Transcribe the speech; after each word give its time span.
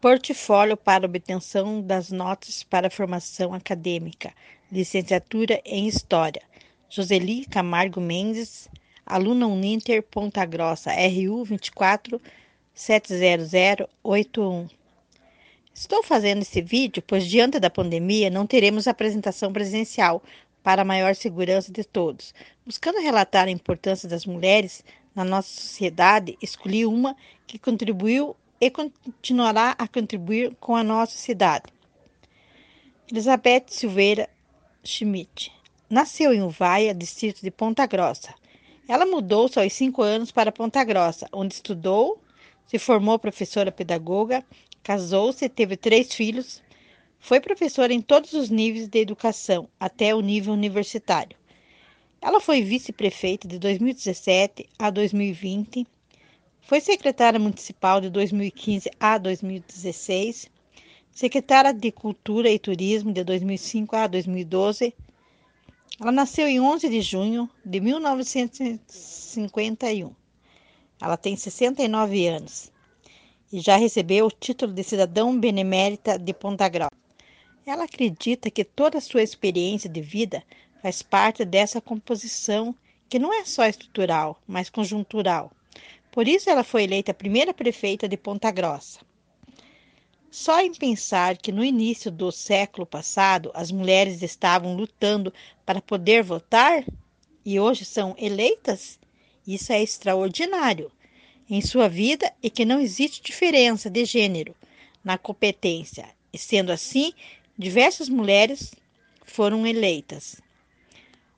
Portfólio 0.00 0.78
para 0.78 1.04
obtenção 1.04 1.82
das 1.82 2.10
notas 2.10 2.62
para 2.62 2.88
formação 2.88 3.52
acadêmica. 3.52 4.32
Licenciatura 4.72 5.60
em 5.62 5.86
História. 5.86 6.40
Joseli 6.88 7.44
Camargo 7.44 8.00
Mendes, 8.00 8.66
aluna 9.04 9.46
Uninter 9.46 10.02
Ponta 10.02 10.42
Grossa, 10.46 10.90
RU 10.90 11.44
24 11.44 12.18
70081. 12.72 14.68
Estou 15.74 16.02
fazendo 16.02 16.40
esse 16.40 16.62
vídeo 16.62 17.02
pois 17.06 17.26
diante 17.26 17.60
da 17.60 17.68
pandemia 17.68 18.30
não 18.30 18.46
teremos 18.46 18.88
apresentação 18.88 19.52
presencial 19.52 20.22
para 20.62 20.82
maior 20.82 21.14
segurança 21.14 21.70
de 21.70 21.84
todos. 21.84 22.34
Buscando 22.64 23.02
relatar 23.02 23.48
a 23.48 23.50
importância 23.50 24.08
das 24.08 24.24
mulheres 24.24 24.82
na 25.14 25.24
nossa 25.24 25.48
sociedade, 25.60 26.38
escolhi 26.40 26.86
uma 26.86 27.14
que 27.46 27.58
contribuiu 27.58 28.34
e 28.60 28.70
continuará 28.70 29.74
a 29.78 29.88
contribuir 29.88 30.54
com 30.60 30.76
a 30.76 30.84
nossa 30.84 31.16
cidade. 31.16 31.64
Elizabeth 33.10 33.64
Silveira 33.68 34.28
Schmidt 34.84 35.50
nasceu 35.88 36.32
em 36.32 36.42
Uvaia, 36.42 36.94
distrito 36.94 37.40
de 37.40 37.50
Ponta 37.50 37.86
Grossa. 37.86 38.34
Ela 38.86 39.06
mudou-se 39.06 39.58
aos 39.58 39.72
cinco 39.72 40.02
anos 40.02 40.30
para 40.30 40.52
Ponta 40.52 40.84
Grossa, 40.84 41.28
onde 41.32 41.54
estudou, 41.54 42.22
se 42.66 42.78
formou 42.78 43.18
professora 43.18 43.72
pedagoga, 43.72 44.44
casou-se, 44.82 45.48
teve 45.48 45.76
três 45.76 46.12
filhos, 46.14 46.62
foi 47.18 47.40
professora 47.40 47.92
em 47.92 48.00
todos 48.00 48.32
os 48.32 48.50
níveis 48.50 48.88
de 48.88 48.98
educação, 48.98 49.68
até 49.78 50.14
o 50.14 50.20
nível 50.20 50.52
universitário. 50.52 51.36
Ela 52.20 52.40
foi 52.40 52.62
vice-prefeita 52.62 53.48
de 53.48 53.58
2017 53.58 54.68
a 54.78 54.90
2020 54.90 55.86
foi 56.62 56.80
secretária 56.80 57.40
municipal 57.40 58.00
de 58.00 58.08
2015 58.10 58.90
a 58.98 59.18
2016, 59.18 60.48
secretária 61.10 61.74
de 61.74 61.90
Cultura 61.90 62.48
e 62.48 62.56
Turismo 62.58 63.12
de 63.12 63.24
2005 63.24 63.96
a 63.96 64.06
2012. 64.06 64.94
Ela 66.00 66.12
nasceu 66.12 66.46
em 66.46 66.60
11 66.60 66.88
de 66.88 67.00
junho 67.00 67.50
de 67.64 67.80
1951. 67.80 70.14
Ela 71.00 71.16
tem 71.16 71.36
69 71.36 72.28
anos 72.28 72.70
e 73.52 73.58
já 73.60 73.76
recebeu 73.76 74.26
o 74.26 74.30
título 74.30 74.72
de 74.72 74.84
cidadão 74.84 75.36
benemérita 75.38 76.18
de 76.18 76.32
Ponta 76.32 76.68
Grossa. 76.68 76.90
Ela 77.66 77.84
acredita 77.84 78.50
que 78.50 78.64
toda 78.64 78.96
a 78.98 79.00
sua 79.00 79.22
experiência 79.22 79.90
de 79.90 80.00
vida 80.00 80.42
faz 80.80 81.02
parte 81.02 81.44
dessa 81.44 81.80
composição 81.80 82.74
que 83.08 83.18
não 83.18 83.34
é 83.34 83.44
só 83.44 83.66
estrutural, 83.66 84.40
mas 84.46 84.70
conjuntural 84.70 85.50
por 86.10 86.26
isso 86.26 86.50
ela 86.50 86.64
foi 86.64 86.84
eleita 86.84 87.14
primeira 87.14 87.54
prefeita 87.54 88.08
de 88.08 88.16
Ponta 88.16 88.50
Grossa. 88.50 89.00
Só 90.30 90.60
em 90.60 90.72
pensar 90.72 91.36
que 91.36 91.50
no 91.50 91.64
início 91.64 92.10
do 92.10 92.30
século 92.30 92.86
passado 92.86 93.50
as 93.52 93.70
mulheres 93.72 94.22
estavam 94.22 94.76
lutando 94.76 95.32
para 95.66 95.80
poder 95.80 96.22
votar 96.22 96.84
e 97.44 97.58
hoje 97.58 97.84
são 97.84 98.14
eleitas, 98.18 98.98
isso 99.46 99.72
é 99.72 99.82
extraordinário 99.82 100.92
em 101.48 101.60
sua 101.60 101.88
vida 101.88 102.32
e 102.40 102.48
que 102.48 102.64
não 102.64 102.78
existe 102.78 103.20
diferença 103.22 103.90
de 103.90 104.04
gênero 104.04 104.54
na 105.02 105.18
competência. 105.18 106.08
E 106.32 106.38
sendo 106.38 106.70
assim, 106.70 107.12
diversas 107.58 108.08
mulheres 108.08 108.72
foram 109.24 109.66
eleitas. 109.66 110.40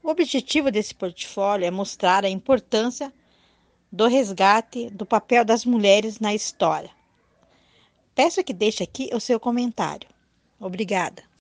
O 0.00 0.08
objetivo 0.08 0.70
desse 0.70 0.94
portfólio 0.94 1.66
é 1.66 1.70
mostrar 1.72 2.24
a 2.24 2.30
importância 2.30 3.12
do 3.96 4.06
resgate 4.06 4.90
do 4.90 5.06
papel 5.06 5.42
das 5.42 5.64
mulheres 5.64 6.20
na 6.20 6.34
história. 6.34 6.90
Peço 8.14 8.44
que 8.44 8.52
deixe 8.52 8.82
aqui 8.82 9.08
o 9.10 9.18
seu 9.18 9.40
comentário. 9.40 10.06
Obrigada. 10.60 11.22